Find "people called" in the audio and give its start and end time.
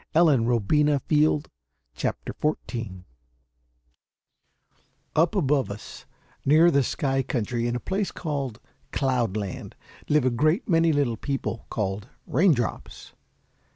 11.17-12.07